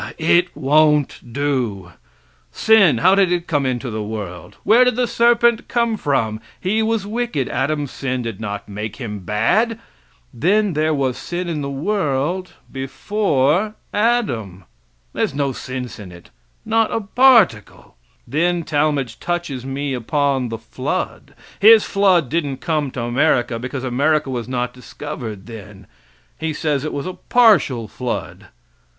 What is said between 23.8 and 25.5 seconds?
America was not discovered